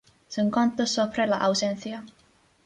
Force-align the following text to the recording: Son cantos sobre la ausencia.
Son 0.35 0.49
cantos 0.55 0.89
sobre 0.95 1.27
la 1.27 1.37
ausencia. 1.37 2.03